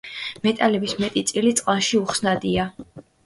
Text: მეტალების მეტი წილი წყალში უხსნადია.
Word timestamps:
მეტალების 0.45 0.95
მეტი 1.03 1.23
წილი 1.31 1.53
წყალში 1.61 1.99
უხსნადია. 2.01 2.67